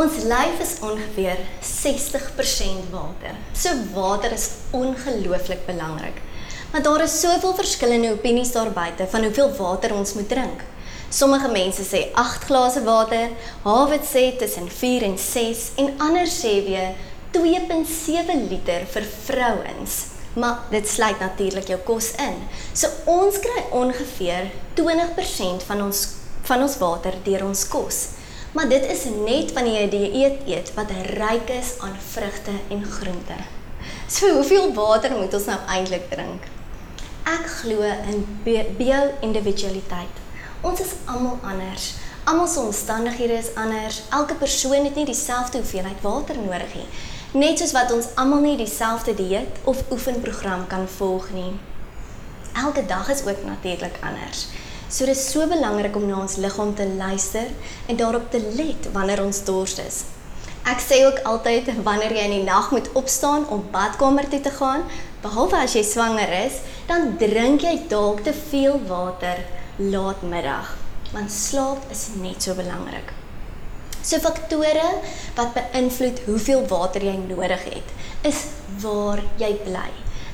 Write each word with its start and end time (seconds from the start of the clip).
Ons 0.00 0.22
lyf 0.24 0.60
is 0.64 0.78
ongeveer 0.80 1.40
60% 1.60 2.86
water. 2.88 3.34
So 3.52 3.68
water 3.92 4.32
is 4.32 4.46
ongelooflik 4.72 5.66
belangrik. 5.66 6.22
Maar 6.72 6.82
daar 6.82 7.02
is 7.04 7.18
soveel 7.20 7.52
verskillende 7.54 8.12
opinies 8.14 8.52
daar 8.52 8.70
buite 8.72 9.06
van 9.10 9.26
hoeveel 9.26 9.50
water 9.58 9.92
ons 9.94 10.14
moet 10.14 10.28
drink. 10.28 10.62
Sommige 11.10 11.50
mense 11.52 11.84
sê 11.84 12.00
8 12.14 12.46
glase 12.48 12.80
water, 12.86 13.34
Harvard 13.62 14.06
sê 14.08 14.22
tussen 14.38 14.70
4 14.72 15.04
en 15.10 15.18
6 15.18 15.64
en 15.82 15.92
ander 16.06 16.30
sê 16.32 16.54
weer 16.64 16.94
2.7 17.36 18.38
liter 18.48 18.86
vir 18.94 19.08
vrouens. 19.26 19.98
Maar 20.32 20.62
dit 20.70 20.88
sluit 20.88 21.20
natuurlik 21.20 21.74
jou 21.74 21.80
kos 21.90 22.14
in. 22.24 22.40
So 22.72 22.88
ons 23.04 23.36
kry 23.44 23.66
ongeveer 23.82 24.48
20% 24.80 25.68
van 25.68 25.84
ons 25.90 26.06
van 26.48 26.64
ons 26.64 26.78
water 26.80 27.20
deur 27.26 27.44
ons 27.50 27.66
kos. 27.68 28.00
Maar 28.52 28.68
dit 28.68 28.86
is 28.86 29.04
net 29.04 29.52
wanneer 29.52 29.80
jy 29.80 29.88
dieet 29.90 30.46
eet 30.46 30.72
wat 30.74 30.90
ryk 31.14 31.50
is 31.54 31.76
aan 31.78 31.94
vrugte 32.12 32.50
en 32.68 32.84
groente. 32.84 33.36
So 34.10 34.32
hoeveel 34.34 34.72
water 34.74 35.14
moet 35.14 35.34
ons 35.34 35.46
nou 35.46 35.58
eintlik 35.70 36.08
drink? 36.10 36.48
Ek 37.30 37.46
glo 37.60 37.86
in 38.10 38.24
bio-individualiteit. 38.76 40.18
Ons 40.66 40.80
is 40.82 40.96
almal 41.04 41.38
anders. 41.46 41.92
Almal 42.24 42.50
se 42.50 42.60
omstandighede 42.60 43.38
is 43.38 43.54
anders. 43.54 44.02
Elke 44.10 44.34
persoon 44.34 44.84
het 44.84 44.98
nie 44.98 45.06
dieselfde 45.06 45.62
hoeveelheid 45.62 46.02
water 46.02 46.36
nodig 46.36 46.74
nie. 46.74 46.88
Net 47.32 47.62
soos 47.62 47.72
wat 47.72 47.92
ons 47.94 48.10
almal 48.18 48.42
nie 48.42 48.56
dieselfde 48.58 49.14
dieet 49.14 49.62
of 49.62 49.84
oefenprogram 49.94 50.66
kan 50.66 50.88
volg 50.98 51.30
nie. 51.36 51.52
Elke 52.58 52.82
dag 52.86 53.08
is 53.14 53.22
ook 53.22 53.46
natuurlik 53.46 54.02
anders. 54.02 54.48
So 54.90 55.06
dit 55.06 55.14
is 55.14 55.28
so 55.30 55.46
belangrik 55.46 55.94
om 55.94 56.08
na 56.08 56.16
ons 56.18 56.34
liggaam 56.42 56.72
te 56.74 56.82
luister 56.98 57.46
en 57.86 57.98
daarop 57.98 58.24
te 58.32 58.40
let 58.58 58.88
wanneer 58.90 59.22
ons 59.22 59.38
dors 59.46 59.76
is. 59.78 60.00
Ek 60.66 60.82
sê 60.82 60.98
ook 61.06 61.22
altyd 61.30 61.70
wanneer 61.86 62.16
jy 62.16 62.24
in 62.26 62.34
die 62.40 62.48
nag 62.48 62.72
moet 62.74 62.90
opstaan 62.98 63.46
om 63.54 63.62
badkamer 63.70 64.26
toe 64.32 64.40
te 64.42 64.50
gaan, 64.58 64.82
behalwe 65.22 65.62
as 65.62 65.76
jy 65.78 65.84
swanger 65.86 66.34
is, 66.40 66.58
dan 66.90 67.14
drink 67.22 67.62
jy 67.62 67.76
dalk 67.92 68.24
te 68.26 68.34
veel 68.50 68.82
water 68.90 69.44
laatmiddag, 69.78 70.74
want 71.14 71.30
slaap 71.32 71.86
is 71.94 72.08
net 72.18 72.42
so 72.42 72.58
belangrik. 72.58 73.14
So 74.02 74.18
faktore 74.18 74.90
wat 75.38 75.54
beïnvloed 75.54 76.24
hoeveel 76.26 76.66
water 76.66 77.04
jy 77.06 77.14
nodig 77.28 77.62
het, 77.70 77.98
is 78.26 78.48
waar 78.82 79.22
jy 79.38 79.54
bly. 79.62 79.90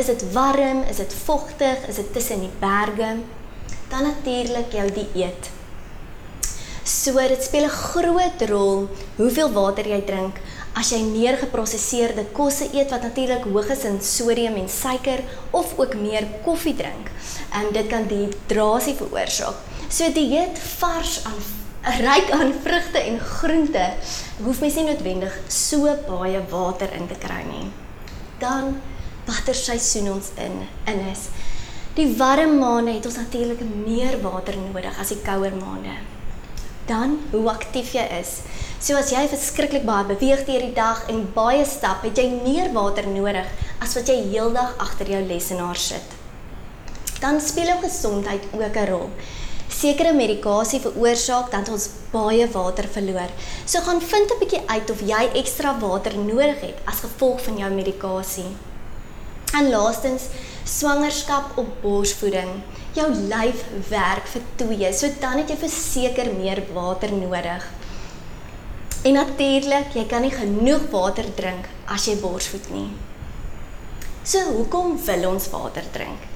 Is 0.00 0.08
dit 0.08 0.24
warm, 0.32 0.86
is 0.88 1.02
dit 1.04 1.18
vogtig, 1.26 1.84
is 1.90 2.00
dit 2.00 2.16
tussen 2.16 2.46
die 2.46 2.54
berge? 2.62 3.18
Dan 3.88 4.02
natuurlik 4.02 4.72
jou 4.72 4.88
dieet. 4.92 5.50
So 6.84 7.12
dit 7.12 7.42
speel 7.42 7.64
'n 7.64 7.78
groot 7.92 8.42
rol 8.48 8.88
hoeveel 9.16 9.52
water 9.52 9.86
jy 9.86 10.00
drink 10.04 10.36
as 10.72 10.90
jy 10.90 11.00
neergeprosesseerde 11.02 12.24
kosse 12.32 12.68
eet 12.72 12.90
wat 12.90 13.02
natuurlik 13.02 13.44
hoog 13.44 13.70
is 13.74 13.84
in 13.84 14.00
sodium 14.00 14.56
en 14.56 14.68
suiker 14.68 15.20
of 15.50 15.78
ook 15.78 15.94
meer 15.94 16.26
koffie 16.44 16.74
drink. 16.74 17.10
En 17.52 17.72
dit 17.72 17.86
kan 17.86 18.06
dehydrasie 18.06 18.94
veroorsaak. 18.94 19.56
So 19.88 20.12
dieet 20.12 20.58
vars 20.78 21.24
aan 21.24 21.40
ryk 21.82 22.30
aan 22.30 22.52
vrugte 22.62 22.98
en 22.98 23.20
groente 23.20 23.84
hoef 24.42 24.60
mens 24.60 24.74
nie 24.74 24.84
noodwendig 24.84 25.34
so 25.48 25.88
baie 26.08 26.40
water 26.50 26.92
in 26.92 27.06
te 27.08 27.14
kry 27.14 27.42
nie. 27.48 27.70
Dan 28.38 28.80
watter 29.26 29.54
seisoen 29.54 30.12
ons 30.12 30.32
in 30.36 30.66
in 30.86 31.00
is. 31.12 31.28
Die 31.98 32.12
warm 32.14 32.60
maande 32.60 32.92
het 32.94 33.06
ons 33.08 33.16
natuurlik 33.18 33.58
meer 33.66 34.20
water 34.22 34.54
nodig 34.54 34.98
as 35.02 35.08
die 35.10 35.18
kouer 35.18 35.54
maande. 35.58 35.96
Dan 36.86 37.16
hoe 37.32 37.48
aktief 37.50 37.90
jy 37.96 38.04
is. 38.20 38.36
So 38.78 38.94
as 38.94 39.10
jy 39.10 39.24
verskriklik 39.26 39.82
baie 39.88 40.06
beweeg 40.06 40.44
deur 40.46 40.62
die 40.62 40.76
dag 40.76 41.00
en 41.10 41.24
baie 41.34 41.64
stap, 41.66 42.04
het 42.06 42.20
jy 42.22 42.28
meer 42.36 42.70
water 42.76 43.08
nodig 43.10 43.50
as 43.82 43.96
wat 43.98 44.12
jy 44.12 44.14
heeldag 44.28 44.76
agter 44.84 45.10
jou 45.10 45.24
lesenaar 45.26 45.80
sit. 45.88 46.14
Dan 47.18 47.42
speel 47.42 47.72
jou 47.72 47.80
gesondheid 47.82 48.46
ook 48.52 48.76
'n 48.76 48.86
rol. 48.92 49.10
Sekere 49.68 50.14
medikasie 50.14 50.80
veroorsaak 50.80 51.50
dat 51.50 51.68
ons 51.68 51.90
baie 52.12 52.46
water 52.46 52.86
verloor. 52.86 53.30
So 53.66 53.80
gaan 53.80 54.00
vind 54.00 54.30
'n 54.30 54.38
bietjie 54.38 54.62
uit 54.66 54.90
of 54.90 55.00
jy 55.00 55.30
ekstra 55.34 55.78
water 55.80 56.16
nodig 56.16 56.60
het 56.60 56.78
as 56.86 57.02
gevolg 57.02 57.42
van 57.42 57.56
jou 57.56 57.70
medikasie. 57.70 58.54
En 59.52 59.70
laastens, 59.70 60.22
swangerskap 60.68 61.56
op 61.58 61.68
borsvoeding. 61.82 62.60
Jou 62.96 63.08
lyf 63.30 63.64
werk 63.88 64.28
vir 64.32 64.44
twee, 64.60 64.92
so 64.92 65.10
dan 65.22 65.40
het 65.40 65.52
jy 65.52 65.58
verseker 65.60 66.32
meer 66.36 66.62
water 66.74 67.12
nodig. 67.14 67.66
En 69.06 69.14
natuurlik, 69.14 69.94
jy 69.94 70.04
kan 70.10 70.24
nie 70.26 70.34
genoeg 70.34 70.88
water 70.92 71.28
drink 71.38 71.68
as 71.88 72.08
jy 72.10 72.18
borsvoed 72.20 72.68
nie. 72.74 72.88
So 74.28 74.42
hoekom 74.58 74.98
wil 75.06 75.28
ons 75.30 75.48
water 75.54 75.86
drink? 75.94 76.26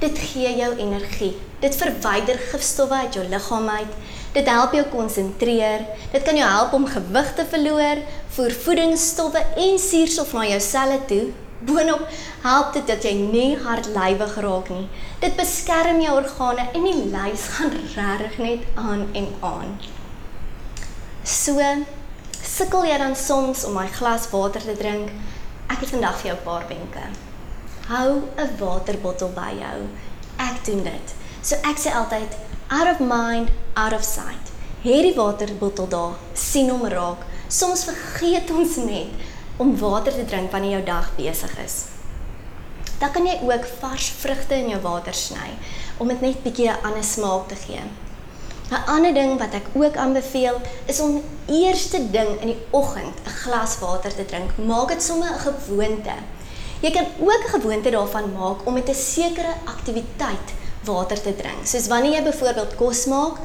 Dit 0.00 0.18
gee 0.18 0.50
jou 0.58 0.72
energie. 0.76 1.36
Dit 1.62 1.76
verwyder 1.78 2.40
gifstowwe 2.50 3.06
uit 3.06 3.16
jou 3.16 3.24
liggaam 3.30 3.68
uit. 3.78 3.94
Dit 4.34 4.48
help 4.50 4.74
jou 4.76 4.84
konsentreer. 4.92 5.86
Dit 6.12 6.26
kan 6.26 6.36
jou 6.36 6.48
help 6.48 6.74
om 6.76 6.84
gewig 6.90 7.32
te 7.38 7.46
verloor, 7.48 8.02
voer 8.36 8.60
voedingsstowwe 8.66 9.44
en 9.56 9.80
suurstof 9.80 10.34
na 10.36 10.44
jou 10.50 10.60
selle 10.60 11.00
toe 11.08 11.24
Boonop 11.60 12.08
help 12.42 12.72
dit 12.72 12.86
dat 12.86 13.04
jy 13.04 13.14
nie 13.16 13.56
hartlywig 13.56 14.34
raak 14.44 14.68
nie. 14.68 14.88
Dit 15.22 15.38
beskerm 15.38 16.02
jou 16.04 16.16
organe 16.18 16.66
en 16.72 16.82
die 16.84 17.06
lys 17.12 17.46
gaan 17.54 17.72
regtig 17.72 18.38
net 18.38 18.66
aan 18.74 19.06
en 19.16 19.28
aan. 19.40 19.78
So 21.24 21.62
sukkel 22.42 22.84
jy 22.90 22.98
dan 22.98 23.16
soms 23.16 23.64
om 23.64 23.78
'n 23.78 23.88
glas 23.98 24.28
water 24.30 24.60
te 24.60 24.76
drink? 24.76 25.10
Ek 25.68 25.80
het 25.80 25.90
vandag 25.90 26.20
vir 26.20 26.26
jou 26.30 26.36
'n 26.36 26.44
paar 26.44 26.68
wenke. 26.68 27.04
Hou 27.88 28.22
'n 28.36 28.56
waterbottel 28.58 29.32
by 29.32 29.52
jou. 29.58 29.78
Ek 30.36 30.64
doen 30.64 30.82
dit. 30.82 31.14
So 31.42 31.56
ek 31.62 31.78
sê 31.78 31.90
altyd 31.94 32.36
out 32.68 32.88
of 32.88 33.00
mind, 33.00 33.48
out 33.74 33.92
of 33.92 34.02
sight. 34.04 34.52
Hierdie 34.82 35.14
waterbottel 35.14 35.88
daar, 35.88 36.14
sien 36.34 36.70
hom 36.70 36.84
raak. 36.84 37.24
Soms 37.48 37.84
vergeet 37.84 38.50
ons 38.50 38.76
net 38.76 39.08
om 39.56 39.78
water 39.78 40.12
te 40.12 40.24
drink 40.24 40.50
wanneer 40.50 40.70
jou 40.70 40.84
dag 40.84 41.10
besig 41.16 41.58
is. 41.64 41.84
Dan 42.98 43.12
kan 43.12 43.26
jy 43.26 43.38
ook 43.44 43.66
vars 43.80 44.08
vrugte 44.08 44.54
in 44.54 44.68
jou 44.68 44.80
water 44.80 45.14
sny 45.14 45.50
om 45.98 46.08
dit 46.08 46.20
net 46.20 46.42
bietjie 46.42 46.68
'n 46.68 46.82
ander 46.82 47.04
smaak 47.04 47.48
te 47.48 47.56
gee. 47.56 47.80
'n 48.70 48.84
Ander 48.86 49.14
ding 49.14 49.38
wat 49.38 49.54
ek 49.54 49.66
ook 49.74 49.96
aanbeveel 49.96 50.60
is 50.86 51.00
om 51.00 51.22
eerste 51.46 52.10
ding 52.10 52.40
in 52.40 52.46
die 52.46 52.62
oggend 52.70 53.14
'n 53.24 53.36
glas 53.42 53.78
water 53.78 54.14
te 54.14 54.24
drink. 54.24 54.56
Maak 54.58 54.88
dit 54.88 55.02
sommer 55.02 55.28
'n 55.28 55.38
gewoonte. 55.38 56.16
Jy 56.80 56.90
kan 56.90 57.06
ook 57.18 57.42
'n 57.44 57.60
gewoonte 57.60 57.90
daarvan 57.90 58.32
maak 58.32 58.66
om 58.66 58.74
met 58.74 58.88
'n 58.88 58.94
sekere 58.94 59.54
aktiwiteit 59.64 60.48
water 60.84 61.20
te 61.22 61.36
drink. 61.36 61.66
Soos 61.66 61.86
wanneer 61.86 62.12
jy 62.12 62.22
byvoorbeeld 62.22 62.76
kos 62.76 63.06
maak, 63.06 63.36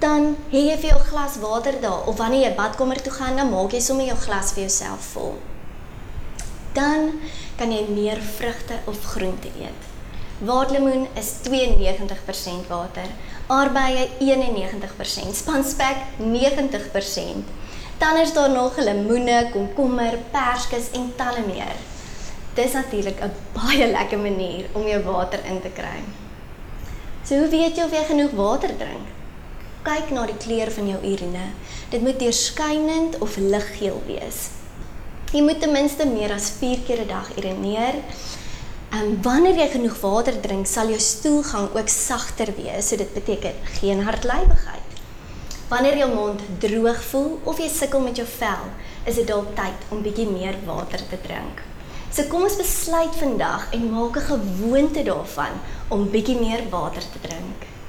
dan 0.00 0.34
hê 0.50 0.62
jy 0.70 0.76
vir 0.80 0.90
jou 0.94 1.00
glas 1.10 1.36
water 1.42 1.76
daar 1.80 2.06
of 2.08 2.16
wanneer 2.16 2.46
jy 2.48 2.54
badkamer 2.56 3.00
toe 3.04 3.12
gaan, 3.12 3.36
dan 3.36 3.50
maak 3.52 3.74
jy 3.76 3.80
sommer 3.84 4.08
jou 4.08 4.16
glas 4.24 4.54
vir 4.56 4.64
jouself 4.64 5.12
vol. 5.14 5.34
Dan 6.72 7.20
kan 7.58 7.72
jy 7.74 7.82
meer 7.92 8.20
vrugte 8.38 8.78
of 8.88 9.04
groente 9.12 9.52
eet. 9.60 9.88
Waterlemoen 10.40 11.04
is 11.20 11.34
92% 11.44 12.70
water, 12.70 13.10
aardbeie 13.52 14.06
91%, 14.22 15.36
spanspek 15.36 16.06
90%. 16.16 17.52
Dan 18.00 18.16
is 18.22 18.32
daar 18.32 18.48
nog 18.48 18.78
lemoene, 18.80 19.50
komkommer, 19.52 20.16
perskes 20.32 20.88
en 20.96 21.12
talle 21.20 21.44
meer. 21.44 21.76
Dis 22.56 22.72
natuurlik 22.72 23.20
'n 23.20 23.32
baie 23.52 23.86
lekker 23.86 24.18
manier 24.18 24.64
om 24.72 24.88
jou 24.88 25.02
water 25.04 25.44
in 25.44 25.60
te 25.60 25.68
kry. 25.68 26.00
So 27.24 27.36
hoe 27.36 27.48
weet 27.48 27.76
jy 27.76 27.84
of 27.84 27.92
jy 27.92 28.04
genoeg 28.04 28.30
water 28.30 28.76
drink? 28.76 29.19
Kyk 29.86 30.10
na 30.12 30.26
die 30.28 30.36
kleur 30.36 30.70
van 30.74 30.88
jou 30.90 30.98
urine. 31.12 31.46
Dit 31.92 32.02
moet 32.04 32.18
deurskynend 32.20 33.18
of 33.24 33.36
liggeel 33.40 34.02
wees. 34.06 34.50
Jy 35.32 35.40
moet 35.46 35.60
ten 35.62 35.72
minste 35.72 36.06
meer 36.10 36.34
as 36.34 36.50
4 36.58 36.84
keer 36.86 37.00
'n 37.04 37.08
dag 37.08 37.30
urineer. 37.38 38.02
En 38.90 39.22
wanneer 39.22 39.56
jy 39.56 39.68
genoeg 39.68 40.00
water 40.00 40.40
drink, 40.40 40.66
sal 40.66 40.88
jou 40.88 40.98
stoelgang 40.98 41.68
ook 41.74 41.88
sagter 41.88 42.52
wees. 42.56 42.88
So 42.88 42.96
dit 42.96 43.14
beteken 43.14 43.54
geen 43.80 44.02
hartlywigheid. 44.02 44.88
Wanneer 45.68 45.96
jou 45.96 46.14
mond 46.14 46.40
droog 46.58 47.02
voel 47.04 47.40
of 47.44 47.58
jy 47.58 47.68
sukkel 47.68 48.00
met 48.00 48.16
jou 48.16 48.26
vel, 48.38 48.64
is 49.04 49.14
dit 49.14 49.26
dalk 49.26 49.54
tyd 49.54 49.78
om 49.88 50.02
bietjie 50.02 50.28
meer 50.28 50.56
water 50.66 50.98
te 51.08 51.18
drink. 51.22 51.62
So 52.10 52.22
kom 52.22 52.42
ons 52.42 52.56
besluit 52.56 53.14
vandag 53.14 53.68
en 53.72 53.90
maak 53.90 54.16
'n 54.16 54.30
gewoonte 54.32 55.02
daarvan 55.02 55.54
om 55.88 56.10
bietjie 56.10 56.40
meer 56.40 56.68
water 56.70 57.02
te 57.02 57.20
drink. 57.28 57.79